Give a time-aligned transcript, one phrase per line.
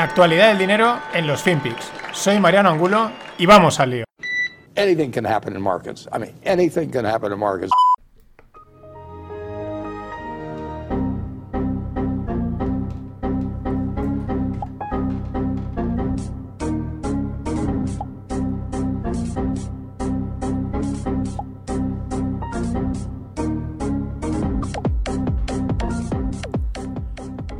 [0.00, 1.92] La actualidad del dinero en los FinPix.
[2.14, 4.04] Soy Mariano Angulo y vamos al lío.
[4.74, 6.08] Anything can happen in markets.
[6.10, 7.70] I mean, anything can happen in markets.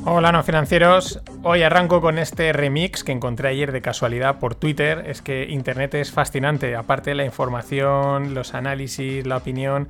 [0.07, 5.05] Hola no financieros, hoy arranco con este remix que encontré ayer de casualidad por Twitter.
[5.07, 9.89] Es que Internet es fascinante, aparte de la información, los análisis, la opinión,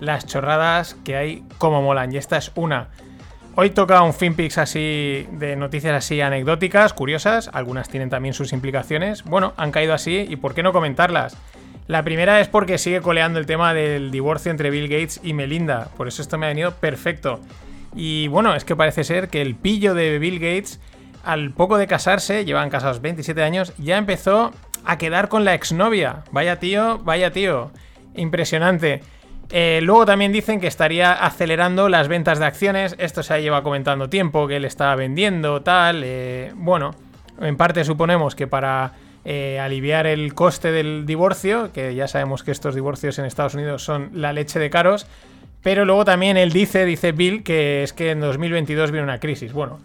[0.00, 2.12] las chorradas que hay como molan.
[2.12, 2.88] Y esta es una.
[3.54, 9.22] Hoy toca un FinPix así de noticias así anecdóticas, curiosas, algunas tienen también sus implicaciones.
[9.22, 11.36] Bueno, han caído así y ¿por qué no comentarlas?
[11.86, 15.88] La primera es porque sigue coleando el tema del divorcio entre Bill Gates y Melinda,
[15.96, 17.40] por eso esto me ha venido perfecto.
[17.94, 20.80] Y bueno, es que parece ser que el pillo de Bill Gates,
[21.24, 24.52] al poco de casarse, llevan casados 27 años, ya empezó
[24.84, 26.24] a quedar con la exnovia.
[26.32, 27.70] Vaya tío, vaya tío.
[28.14, 29.02] Impresionante.
[29.50, 32.96] Eh, luego también dicen que estaría acelerando las ventas de acciones.
[32.98, 36.02] Esto se ha llevado comentando tiempo, que él estaba vendiendo, tal.
[36.04, 36.92] Eh, bueno,
[37.40, 38.92] en parte suponemos que para
[39.24, 43.84] eh, aliviar el coste del divorcio, que ya sabemos que estos divorcios en Estados Unidos
[43.84, 45.06] son la leche de caros.
[45.62, 49.52] Pero luego también él dice, dice Bill, que es que en 2022 viene una crisis.
[49.52, 49.78] Bueno,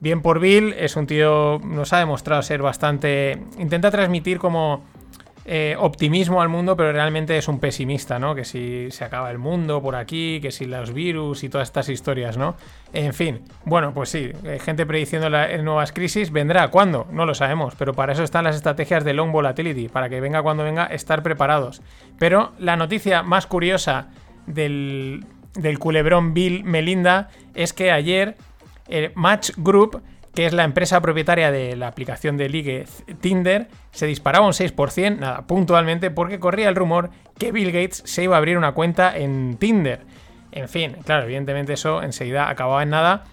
[0.00, 3.38] bien por Bill, es un tío, nos ha demostrado ser bastante...
[3.58, 4.84] Intenta transmitir como
[5.44, 8.32] eh, optimismo al mundo, pero realmente es un pesimista, ¿no?
[8.32, 11.88] Que si se acaba el mundo por aquí, que si los virus y todas estas
[11.88, 12.54] historias, ¿no?
[12.92, 16.68] En fin, bueno, pues sí, eh, gente prediciendo la, nuevas crisis, ¿vendrá?
[16.68, 17.08] ¿Cuándo?
[17.10, 20.42] No lo sabemos, pero para eso están las estrategias de long volatility, para que venga
[20.42, 21.82] cuando venga, estar preparados.
[22.20, 24.10] Pero la noticia más curiosa
[24.46, 25.24] del,
[25.78, 28.36] culebrón Bill Melinda es que ayer
[28.88, 30.02] eh, Match Group,
[30.34, 32.86] que es la empresa propietaria de la aplicación de ligue
[33.20, 38.24] Tinder, se disparaba un 6%, nada, puntualmente, porque corría el rumor que Bill Gates se
[38.24, 40.00] iba a abrir una cuenta en Tinder.
[40.52, 43.24] En fin, claro, evidentemente eso enseguida acababa en nada.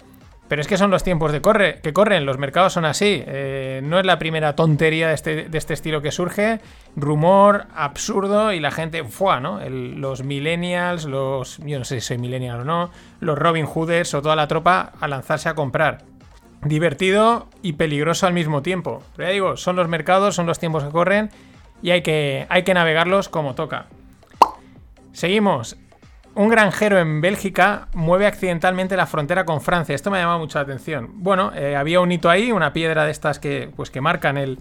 [0.50, 3.24] Pero es que son los tiempos de corre, que corren, los mercados son así.
[3.28, 6.60] Eh, no es la primera tontería de este, de este, estilo que surge.
[6.96, 9.40] Rumor absurdo y la gente, ¡fua!
[9.40, 9.60] ¿no?
[9.70, 11.60] los millennials, los.
[11.60, 12.90] Yo no sé si soy millennial o no.
[13.20, 16.00] Los Robin Hooders o toda la tropa a lanzarse a comprar.
[16.64, 19.04] Divertido y peligroso al mismo tiempo.
[19.16, 21.30] Pero ya digo, son los mercados, son los tiempos que corren
[21.84, 23.86] y hay que, hay que navegarlos como toca.
[25.14, 25.78] Seguimos.
[26.36, 29.96] Un granjero en Bélgica mueve accidentalmente la frontera con Francia.
[29.96, 31.10] Esto me ha llamado mucho la atención.
[31.16, 34.60] Bueno, eh, había un hito ahí, una piedra de estas que, pues, que marcan el,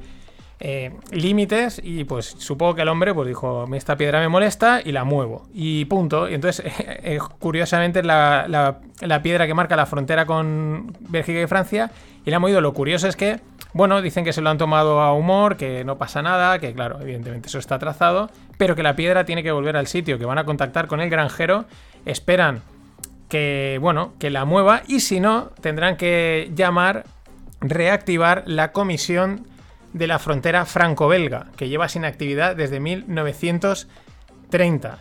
[0.61, 4.91] eh, límites y pues supongo que el hombre pues dijo esta piedra me molesta y
[4.91, 10.27] la muevo y punto y entonces eh, curiosamente la, la, piedra que marca la frontera
[10.27, 11.93] con Bélgica y Francia
[12.25, 13.39] y la ha movido lo curioso es que
[13.73, 17.01] bueno dicen que se lo han tomado a humor que no pasa nada que claro
[17.01, 20.37] evidentemente eso está trazado pero que la piedra tiene que volver al sitio, que van
[20.37, 21.65] a contactar con el granjero,
[22.05, 22.61] esperan
[23.29, 27.07] que, bueno, que la mueva y si no, tendrán que llamar,
[27.61, 29.47] reactivar la comisión
[29.93, 34.99] de la frontera franco-belga, que lleva sin actividad desde 1930.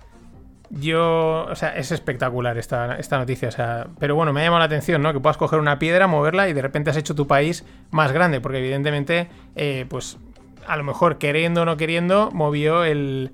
[0.70, 4.60] Yo, o sea, es espectacular esta, esta, noticia, o sea, pero bueno, me ha llamado
[4.60, 5.14] la atención, ¿no?
[5.14, 8.42] Que puedas coger una piedra, moverla y de repente has hecho tu país más grande,
[8.42, 10.18] porque evidentemente, eh, pues
[10.68, 13.32] a lo mejor queriendo o no queriendo, movió el,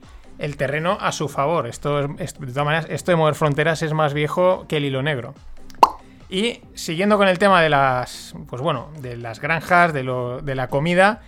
[0.58, 1.68] terreno a su favor.
[1.68, 5.34] Esto de todas maneras, esto de mover fronteras es más viejo que el hilo negro.
[6.30, 10.56] Y siguiendo con el tema de las, pues bueno, de las granjas, de, lo, de
[10.56, 11.22] la comida,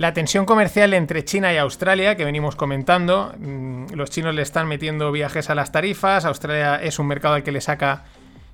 [0.00, 4.66] la tensión comercial entre China y Australia, que venimos comentando, mm, los chinos le están
[4.66, 8.04] metiendo viajes a las tarifas, Australia es un mercado al que le saca,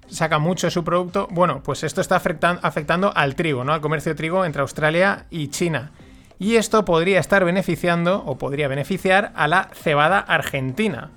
[0.09, 1.29] saca mucho su producto.
[1.31, 3.73] Bueno, pues esto está afectando al trigo, ¿no?
[3.73, 5.93] Al comercio de trigo entre Australia y China.
[6.41, 11.13] Y esto podría estar beneficiando o podría beneficiar a la cebada argentina.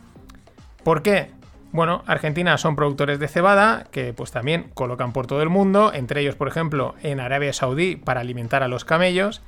[0.84, 1.31] ¿Por qué?
[1.72, 6.22] Bueno, Argentina son productores de cebada que pues también colocan por todo el mundo, entre
[6.22, 9.41] ellos por ejemplo en Arabia Saudí para alimentar a los camellos.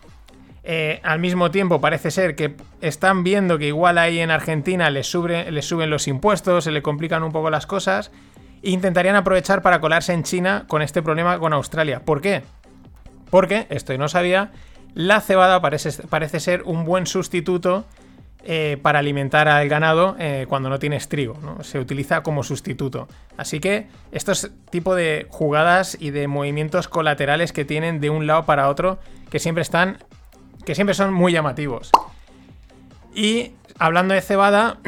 [0.64, 5.14] Eh, al mismo tiempo parece ser que están viendo que igual ahí en Argentina les,
[5.14, 8.12] les suben los impuestos, se le complican un poco las cosas
[8.62, 12.02] e intentarían aprovechar para colarse en China con este problema con Australia.
[12.06, 12.44] ¿Por qué?
[13.32, 14.52] Porque, esto no sabía,
[14.94, 17.86] la cebada parece, parece ser un buen sustituto
[18.44, 21.38] eh, para alimentar al ganado eh, cuando no tienes trigo.
[21.62, 23.08] Se utiliza como sustituto.
[23.38, 28.46] Así que estos tipo de jugadas y de movimientos colaterales que tienen de un lado
[28.46, 29.00] para otro
[29.30, 30.00] que siempre están.
[30.66, 31.92] Que siempre son muy llamativos.
[33.14, 34.78] Y hablando de cebada.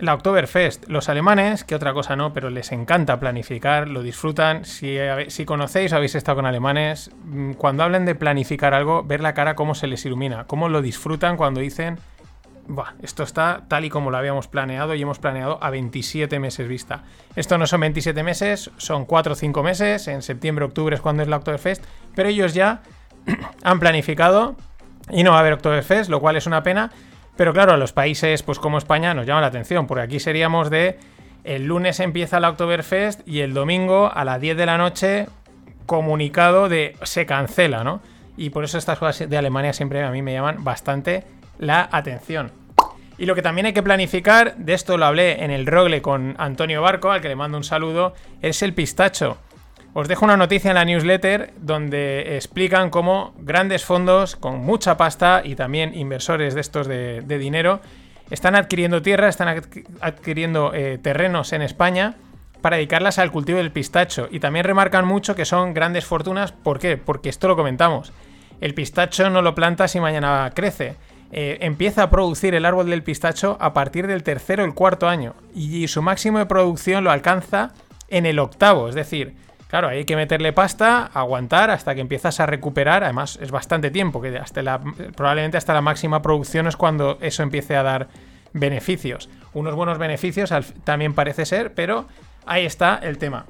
[0.00, 0.88] la Oktoberfest.
[0.88, 4.64] Los alemanes, que otra cosa no, pero les encanta planificar, lo disfrutan.
[4.64, 4.96] Si,
[5.28, 9.34] si conocéis o habéis estado con alemanes, mm, cuando hablan de planificar algo, ver la
[9.34, 11.98] cara cómo se les ilumina, cómo lo disfrutan cuando dicen,
[13.02, 17.02] esto está tal y como lo habíamos planeado y hemos planeado a 27 meses vista.
[17.34, 21.22] Esto no son 27 meses, son 4 o 5 meses, en septiembre, octubre es cuando
[21.22, 21.84] es la Oktoberfest,
[22.14, 22.82] pero ellos ya
[23.62, 24.56] han planificado
[25.10, 26.90] y no va a haber Oktoberfest, lo cual es una pena.
[27.36, 30.70] Pero claro, a los países pues como España nos llama la atención, porque aquí seríamos
[30.70, 30.98] de
[31.44, 35.26] el lunes empieza la Oktoberfest y el domingo a las 10 de la noche
[35.86, 38.00] comunicado de se cancela, ¿no?
[38.36, 41.24] Y por eso estas cosas de Alemania siempre a mí me llaman bastante
[41.58, 42.52] la atención.
[43.18, 46.36] Y lo que también hay que planificar, de esto lo hablé en el Rogle con
[46.38, 49.38] Antonio Barco, al que le mando un saludo, es el pistacho.
[49.98, 55.42] Os dejo una noticia en la newsletter donde explican cómo grandes fondos con mucha pasta
[55.44, 57.80] y también inversores de estos de, dinero
[58.30, 59.60] están adquiriendo tierra, están
[60.00, 62.14] adquiriendo eh, terrenos en España
[62.60, 64.28] para dedicarlas al cultivo del pistacho.
[64.30, 66.52] Y también remarcan mucho que son grandes fortunas.
[66.52, 66.96] ¿Por qué?
[66.96, 68.12] Porque esto lo comentamos.
[68.60, 70.94] El pistacho no lo plantas y mañana crece.
[71.32, 75.08] Eh, empieza a producir el árbol del pistacho a partir del tercero o el cuarto
[75.08, 75.34] año.
[75.56, 77.72] Y su máximo de producción lo alcanza
[78.06, 78.88] en el octavo.
[78.88, 83.04] Es decir, Claro, hay que meterle pasta, aguantar hasta que empiezas a recuperar.
[83.04, 84.80] Además, es bastante tiempo, que hasta
[85.14, 88.08] probablemente hasta la máxima producción es cuando eso empiece a dar
[88.54, 89.28] beneficios.
[89.52, 90.52] Unos buenos beneficios
[90.84, 92.06] también parece ser, pero
[92.46, 93.44] ahí está el tema.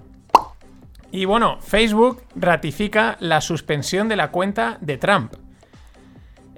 [1.13, 5.33] Y bueno, Facebook ratifica la suspensión de la cuenta de Trump.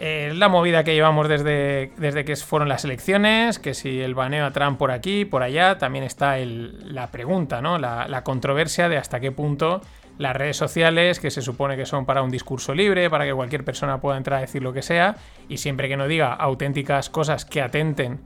[0.01, 4.47] Es la movida que llevamos desde, desde que fueron las elecciones, que si el baneo
[4.47, 7.79] a Trump por aquí, por allá, también está la pregunta, ¿no?
[7.79, 9.83] La, controversia de hasta qué punto
[10.17, 13.63] las redes sociales, que se supone que son para un discurso libre, para que cualquier
[13.63, 15.17] persona pueda entrar a decir lo que sea,
[15.51, 18.21] y siempre que no diga auténticas cosas que atenten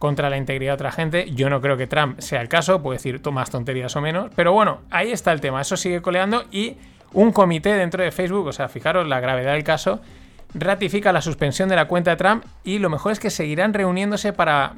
[0.00, 2.96] contra la integridad de otra gente, yo no creo que Trump sea el caso, puede
[2.96, 6.76] decir más tonterías o menos, pero bueno, ahí está el tema, eso sigue coleando y
[7.12, 10.00] un comité dentro de Facebook, o sea, fijaros la gravedad del caso,
[10.54, 14.32] ratifica la suspensión de la cuenta de Trump y lo mejor es que seguirán reuniéndose
[14.32, 14.72] para,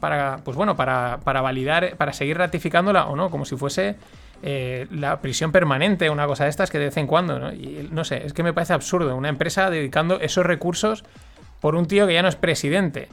[0.00, 3.96] para pues bueno, para, para validar, para seguir ratificándola o no, como si fuese
[4.42, 7.52] eh, la prisión permanente, una cosa de estas que de vez en cuando, ¿no?
[7.52, 11.04] Y no sé, es que me parece absurdo una empresa dedicando esos recursos
[11.60, 13.08] por un tío que ya no es presidente.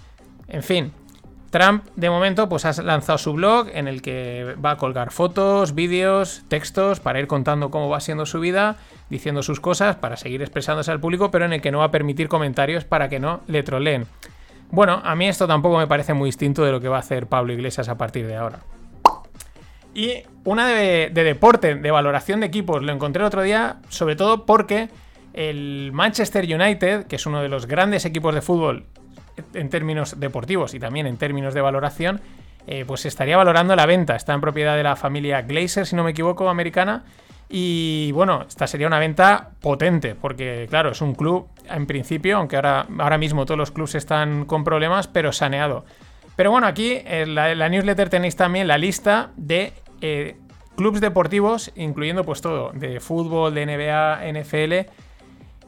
[0.49, 0.91] En fin,
[1.53, 5.75] Trump, de momento, pues ha lanzado su blog en el que va a colgar fotos,
[5.75, 8.77] vídeos, textos para ir contando cómo va siendo su vida,
[9.11, 11.91] diciendo sus cosas, para seguir expresándose al público, pero en el que no va a
[11.91, 14.07] permitir comentarios para que no le troleen.
[14.71, 17.27] Bueno, a mí esto tampoco me parece muy distinto de lo que va a hacer
[17.27, 18.61] Pablo Iglesias a partir de ahora.
[19.93, 24.47] Y una de, de deporte, de valoración de equipos, lo encontré otro día, sobre todo
[24.47, 24.89] porque
[25.33, 28.87] el Manchester United, que es uno de los grandes equipos de fútbol
[29.53, 32.21] en términos deportivos y también en términos de valoración,
[32.67, 34.15] eh, pues estaría valorando la venta.
[34.15, 37.03] Está en propiedad de la familia Glazer, si no me equivoco, americana.
[37.49, 42.55] Y bueno, esta sería una venta potente, porque claro, es un club en principio, aunque
[42.55, 45.85] ahora, ahora mismo todos los clubes están con problemas, pero saneado.
[46.35, 50.37] Pero bueno, aquí en la, newsletter tenéis también la lista de eh,
[50.75, 54.91] clubes deportivos, incluyendo pues todo, de fútbol, de NBA, NFL.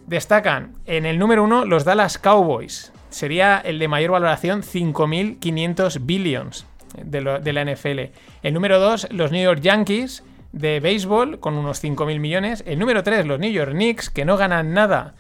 [0.08, 6.68] Destacan en el número uno los Dallas Cowboys, sería el de mayor valoración, 5.500 billions
[7.02, 8.12] de, la NFL.
[8.44, 12.62] El número 2, los New York Yankees de béisbol, con unos 5.000 millones.
[12.68, 15.14] El número 3, los New York Knicks, que no ganan nada,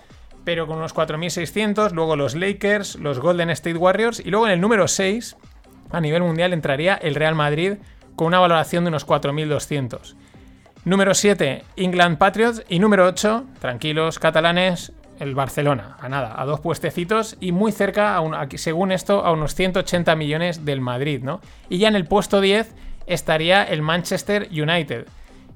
[0.43, 1.91] pero con unos 4.600.
[1.93, 4.19] Luego los Lakers, los Golden State Warriors.
[4.19, 5.37] Y luego en el número 6,
[5.89, 7.75] a nivel mundial, entraría el Real Madrid
[8.17, 10.15] con una valoración de unos 4.200.
[10.83, 12.61] Número 7, England Patriots.
[12.67, 18.17] Y número 8, tranquilos catalanes, el Barcelona, a nada, a dos puestecitos y muy cerca,
[18.17, 21.41] a según esto, a unos 180 millones del Madrid, ¿no?
[21.69, 22.73] Y ya en el puesto 10
[23.07, 25.07] estaría el Manchester United.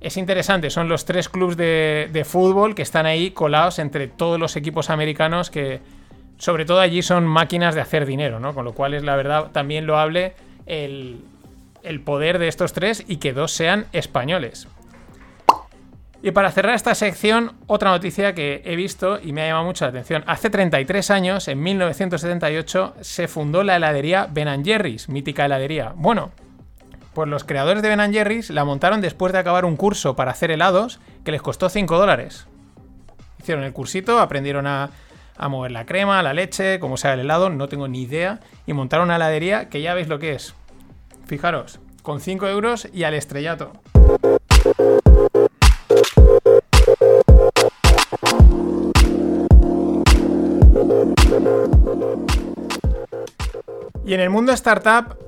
[0.01, 4.56] Es interesante, son los tres clubes de, fútbol que están ahí colados entre todos los
[4.56, 5.82] equipos americanos que,
[6.38, 8.54] sobre todo allí, son máquinas de hacer dinero, ¿no?
[8.54, 10.36] Con lo cual es la verdad también loable
[10.68, 11.20] el,
[11.84, 14.70] el poder de estos tres y que dos sean españoles.
[16.22, 19.86] Y para cerrar esta sección, otra noticia que he visto y me ha llamado mucho
[19.86, 20.24] la atención.
[20.28, 25.94] Hace 33 años, en 1978, se fundó la heladería Ben Jerry's, mítica heladería.
[25.96, 26.32] Bueno,
[27.14, 30.52] pues los creadores de Ben Jerry's la montaron después de acabar un curso para hacer
[30.52, 32.48] helados que les costó 5 dólares.
[33.40, 34.90] Hicieron el cursito, aprendieron a,
[35.48, 38.74] mover la crema, la leche, cómo se hace el helado, no tengo ni idea, y
[38.74, 40.54] montaron una heladería que ya veis lo que es.
[41.28, 43.72] Fijaros, con 5 euros y al estrellato.
[54.10, 55.20] Y en el mundo startup,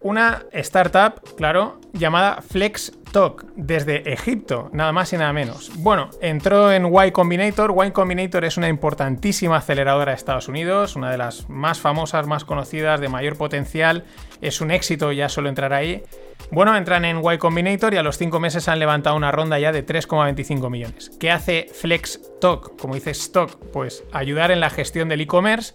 [0.00, 5.72] una startup, claro, llamada FlexTalk, desde Egipto, nada más y nada menos.
[5.76, 7.74] Bueno, entró en Y Combinator.
[7.86, 12.44] Y Combinator es una importantísima aceleradora de Estados Unidos, una de las más famosas, más
[12.44, 14.04] conocidas, de mayor potencial.
[14.42, 16.02] Es un éxito ya solo entrar ahí.
[16.50, 19.72] Bueno, entran en Y Combinator y a los 5 meses han levantado una ronda ya
[19.72, 21.10] de 3,25 millones.
[21.18, 22.78] ¿Qué hace FlexTalk?
[22.78, 25.72] Como dice Stock, pues ayudar en la gestión del e-commerce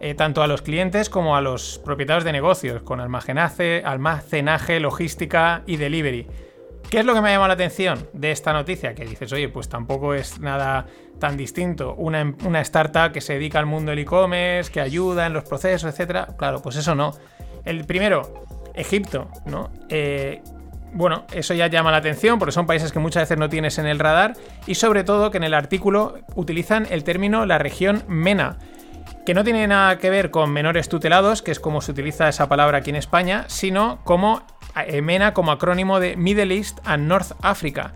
[0.00, 5.62] eh, tanto a los clientes como a los propietarios de negocios, con almacenaje, almacenaje, logística
[5.66, 6.26] y delivery.
[6.90, 8.94] ¿Qué es lo que me ha llamado la atención de esta noticia?
[8.94, 10.86] Que dices, oye, pues tampoco es nada
[11.18, 11.94] tan distinto.
[11.96, 15.90] Una, una startup que se dedica al mundo del e-commerce, que ayuda en los procesos,
[15.90, 16.28] etcétera.
[16.38, 17.12] Claro, pues eso no.
[17.64, 19.70] El primero, Egipto, ¿no?
[19.90, 20.40] Eh,
[20.92, 23.86] bueno, eso ya llama la atención porque son países que muchas veces no tienes en
[23.86, 24.34] el radar
[24.66, 28.56] y sobre todo que en el artículo utilizan el término la región MENA
[29.24, 32.48] que no tiene nada que ver con menores tutelados, que es como se utiliza esa
[32.48, 34.42] palabra aquí en España, sino como
[34.86, 37.92] eh, MENA como acrónimo de Middle East and North Africa.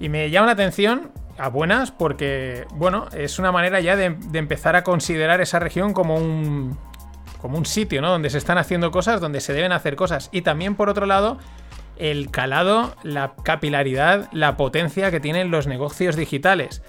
[0.00, 4.76] Y me llama la atención a buenas porque, bueno, es una manera ya de, empezar
[4.76, 6.76] a considerar esa región como un,
[7.40, 8.10] como un sitio, ¿no?
[8.10, 10.28] Donde se están haciendo cosas, donde se deben hacer cosas.
[10.32, 11.38] Y también, por otro lado,
[11.96, 16.82] el calado, la capilaridad, la potencia que tienen los negocios digitales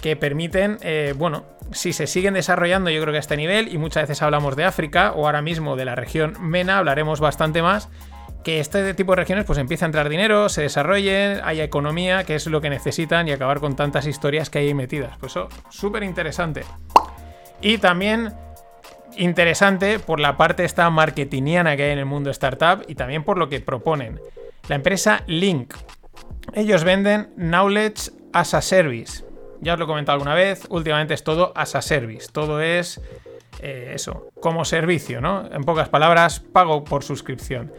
[0.00, 3.78] que permiten, eh, bueno, si se siguen desarrollando yo creo que a este nivel, y
[3.78, 7.88] muchas veces hablamos de África o ahora mismo de la región MENA, hablaremos bastante más,
[8.42, 12.34] que este tipo de regiones pues empieza a entrar dinero, se desarrollen, haya economía, que
[12.34, 15.16] es lo que necesitan y acabar con tantas historias que hay metidas.
[15.18, 16.64] Pues eso, súper interesante.
[17.60, 18.32] Y también
[19.16, 23.36] interesante por la parte esta marketingiana que hay en el mundo startup y también por
[23.36, 24.20] lo que proponen.
[24.68, 25.74] La empresa Link.
[26.54, 29.24] Ellos venden Knowledge as a Service.
[29.60, 33.00] Ya os lo he comentado alguna vez, últimamente es todo as a service, todo es
[33.60, 35.48] eh, eso, como servicio, ¿no?
[35.52, 37.72] En pocas palabras, pago por suscripción.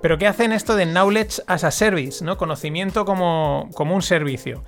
[0.00, 2.36] Pero ¿qué hacen esto de knowledge as a service, ¿no?
[2.36, 4.64] Conocimiento como, como un servicio.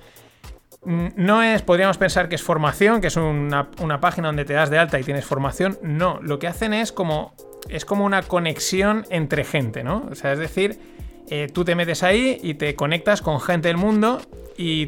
[0.83, 3.69] Mm, no es, podríamos pensar que es formación, que es una,
[4.01, 5.77] página donde te das de alta y tienes formación.
[5.81, 7.33] No, lo que hacen es como,
[7.69, 10.07] es como una conexión entre gente, ¿no?
[10.11, 10.79] O sea, es decir,
[11.29, 14.19] eh, tú te metes ahí y te conectas con gente del mundo
[14.57, 14.87] y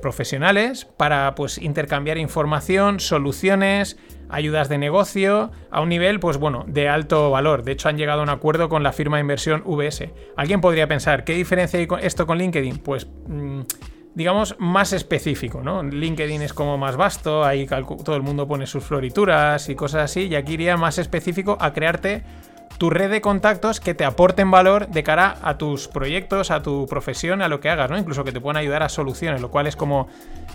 [0.00, 3.96] profesionales para pues intercambiar información, soluciones,
[4.28, 7.62] ayudas de negocio a un nivel pues bueno, de alto valor.
[7.62, 10.10] De hecho han llegado a un acuerdo con la firma de inversión VS.
[10.36, 12.78] Alguien podría pensar, ¿qué diferencia hay esto con LinkedIn?
[12.78, 13.60] Pues mm,
[14.14, 15.82] digamos más específico, ¿no?
[15.82, 20.26] LinkedIn es como más vasto, ahí todo el mundo pone sus florituras y cosas así
[20.26, 22.22] y aquí iría más específico a crearte
[22.80, 26.86] tu red de contactos que te aporten valor de cara a tus proyectos, a tu
[26.86, 27.98] profesión, a lo que hagas, ¿no?
[27.98, 30.08] Incluso que te puedan ayudar a soluciones, lo cual es como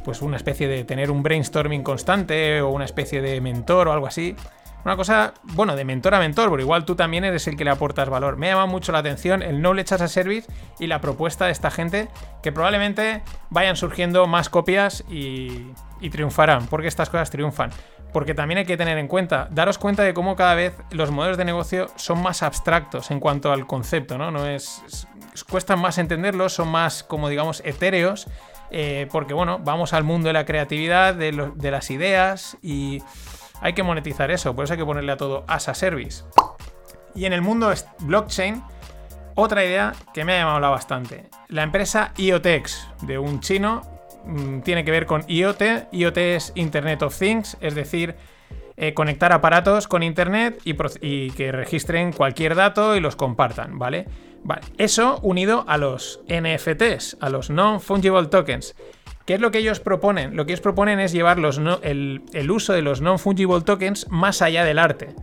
[0.04, 4.08] pues una especie de tener un brainstorming constante o una especie de mentor o algo
[4.08, 4.36] así.
[4.84, 7.70] Una cosa, bueno, de mentor a mentor, pero igual tú también eres el que le
[7.70, 8.38] aportas valor.
[8.38, 11.70] Me llama mucho la atención el Knowledge as a Service y la propuesta de esta
[11.70, 12.08] gente,
[12.42, 15.68] que probablemente vayan surgiendo más copias y,
[16.02, 17.70] y triunfarán, porque estas cosas triunfan
[18.16, 21.36] porque también hay que tener en cuenta, daros cuenta de cómo cada vez los modelos
[21.36, 24.32] de negocio son más abstractos en cuanto al concepto, ¿no?
[24.32, 25.06] no es,
[25.50, 28.28] cuesta más entenderlos, son más, como digamos, etéreos,
[28.72, 33.04] eh, porque bueno, vamos al mundo de la creatividad, de, de las ideas y
[33.60, 36.24] hay que monetizar eso, por eso hay que ponerle a todo as a service.
[37.16, 38.64] Y en el mundo blockchain,
[39.36, 41.30] otra idea que me ha llamado bastante.
[41.50, 43.95] La empresa IoTex, de un chino
[44.26, 45.90] Mm, tiene que ver con IoT.
[45.92, 48.16] IoT es Internet of Things, es decir,
[48.78, 54.06] eh, conectar aparatos con Internet y, que registren cualquier dato y los compartan, ¿vale?
[54.44, 58.76] Vale, eso unido a los NFTs, a los Non-Fungible Tokens.
[59.26, 60.36] ¿Qué es lo que ellos proponen?
[60.36, 61.40] Lo que ellos proponen es llevar
[61.82, 65.16] el, el, uso de los non-fungible tokens más allá del arte,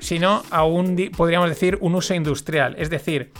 [0.00, 2.74] sino a un, podríamos decir, un uso industrial.
[2.78, 3.30] Es decir,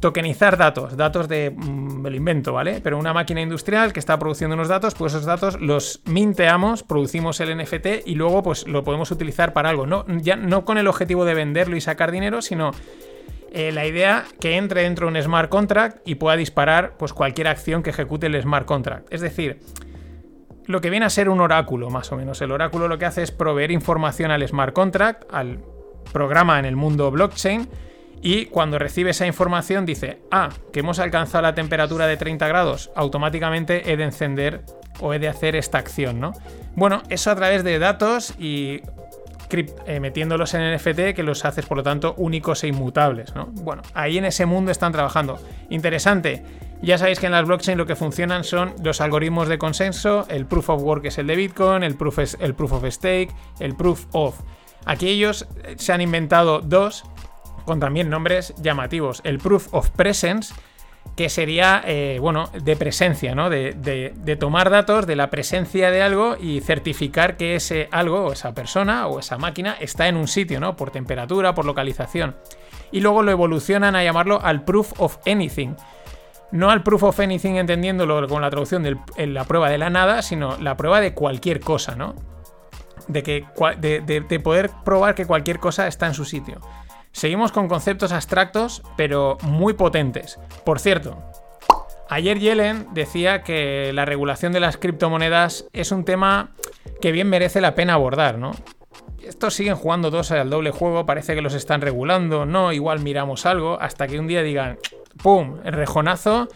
[0.00, 2.80] tokenizar datos, datos de, mm, lo invento, ¿vale?
[2.82, 7.40] Pero una máquina industrial que está produciendo unos datos, pues esos datos los minteamos, producimos
[7.40, 10.86] el NFT y luego pues lo podemos utilizar para algo, no, ya, no con el
[10.86, 12.72] objetivo de venderlo y sacar dinero, sino
[13.50, 17.48] eh, la idea que entre dentro de un smart contract y pueda disparar pues cualquier
[17.48, 19.12] acción que ejecute el smart contract.
[19.12, 19.60] Es decir,
[20.66, 22.42] lo que viene a ser un oráculo, más o menos.
[22.42, 25.60] El oráculo lo que hace es proveer información al smart contract, al
[26.12, 27.68] programa en el mundo blockchain,
[28.22, 32.90] y cuando recibe esa información dice, ah, que hemos alcanzado la temperatura de 30 grados,
[32.94, 34.64] automáticamente he de encender
[35.00, 36.32] o he de hacer esta acción, ¿no?
[36.74, 38.82] Bueno, eso a través de datos y
[39.50, 43.46] eh, metiéndolos en NFT que los haces por lo tanto únicos e inmutables, ¿no?
[43.46, 45.38] Bueno, ahí en ese mundo están trabajando.
[45.70, 46.42] Interesante.
[46.82, 50.46] Ya sabéis que en las blockchain lo que funcionan son los algoritmos de consenso, el
[50.46, 54.06] proof of work es el de Bitcoin, el proof, el proof of stake, el proof
[54.12, 54.40] of.
[54.84, 57.04] Aquí ellos se han inventado dos
[57.68, 59.20] con también nombres llamativos.
[59.22, 60.54] El Proof of Presence,
[61.16, 63.50] que sería, eh, bueno, de presencia, ¿no?
[63.50, 68.32] De, de, tomar datos de la presencia de algo y certificar que ese algo, o
[68.32, 70.76] esa persona, o esa máquina está en un sitio, ¿no?
[70.76, 72.36] Por temperatura, por localización.
[72.90, 75.76] Y luego lo evolucionan a llamarlo al Proof of Anything.
[76.50, 78.96] No al Proof of Anything entendiéndolo con la traducción de
[79.26, 82.14] la prueba de la nada, sino la prueba de cualquier cosa, ¿no?
[83.08, 83.44] De, que,
[83.78, 86.60] de poder probar que cualquier cosa está en su sitio.
[87.18, 90.38] Seguimos con conceptos abstractos, pero muy potentes.
[90.64, 91.18] Por cierto,
[92.08, 96.52] ayer Yellen decía que la regulación de las criptomonedas es un tema
[97.00, 98.52] que bien merece la pena abordar, ¿no?
[99.20, 103.46] Estos siguen jugando dos al doble juego, parece que los están regulando, no, igual miramos
[103.46, 104.78] algo, hasta que un día digan,
[105.20, 106.46] ¡pum!, el rejonazo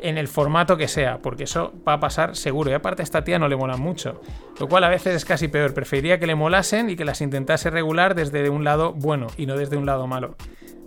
[0.00, 2.70] en el formato que sea, porque eso va a pasar seguro.
[2.70, 4.20] Y aparte a esta tía no le mola mucho,
[4.58, 5.74] lo cual a veces es casi peor.
[5.74, 9.56] Preferiría que le molasen y que las intentase regular desde un lado bueno y no
[9.56, 10.36] desde un lado malo.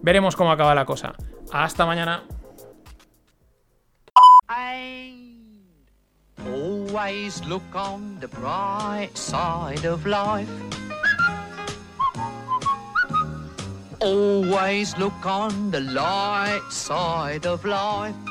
[0.02, 1.16] Veremos cómo acaba la cosa.
[1.52, 2.24] Hasta mañana.
[14.02, 18.29] Always look on the light side of life.